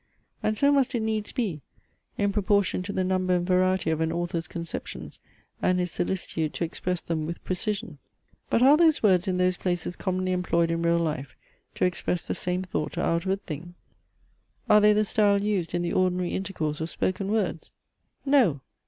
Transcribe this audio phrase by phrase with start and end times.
[0.41, 1.61] And so must it needs be,
[2.17, 5.19] in proportion to the number and variety of an author's conceptions,
[5.61, 7.99] and his solicitude to express them with precision.
[8.49, 11.37] But are those words in those places commonly employed in real life
[11.75, 13.75] to express the same thought or outward thing?
[14.67, 17.69] Are they the style used in the ordinary intercourse of spoken words?
[18.25, 18.61] No!